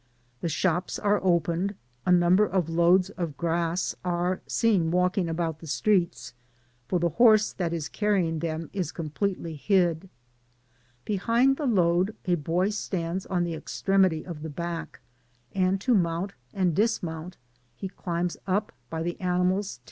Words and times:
The 0.39 0.49
shops 0.49 0.97
are 0.97 1.23
opened; 1.23 1.75
a 2.07 2.11
number 2.11 2.43
of 2.47 2.69
loads 2.71 3.11
of 3.11 3.37
grass 3.37 3.93
are 4.03 4.41
seen 4.47 4.89
walking 4.89 5.29
about 5.29 5.59
the 5.59 5.67
streets, 5.67 6.33
for 6.87 6.97
the 6.97 7.09
horse 7.21 7.53
that 7.53 7.71
is 7.71 7.87
canning 7.87 8.39
them 8.39 8.71
is 8.73 8.91
completely 8.91 9.53
hid. 9.55 10.09
Behind 11.05 11.55
the 11.57 11.67
load 11.67 12.15
a 12.25 12.33
boy 12.33 12.71
stands 12.71 13.27
on 13.27 13.43
the 13.43 13.53
extremity 13.53 14.25
of 14.25 14.41
the 14.41 14.49
back; 14.49 15.01
and 15.53 15.79
to 15.81 15.93
mount 15.93 16.33
and 16.51 16.75
dismount 16.75 17.37
he 17.75 17.87
climbs 17.87 18.37
up 18.47 18.71
by 18.89 19.03
the 19.03 19.11
animaPs 19.19 19.19
Digitized 19.19 19.45
byGoogk 19.45 19.49
MENDOZA. 19.49 19.79